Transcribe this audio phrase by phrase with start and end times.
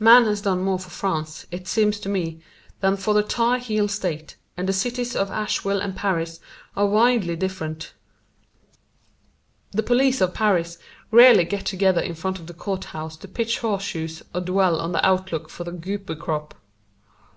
[0.00, 2.42] Man has done more for France, it seems to me,
[2.80, 6.40] than for the Tar Heel State, and the cities of Asheville and Paris
[6.74, 7.92] are widely different.
[9.70, 10.78] The police of Paris
[11.12, 14.90] rarely get together in front of the court house to pitch horseshoes or dwell on
[14.90, 16.54] the outlook for the goober crop.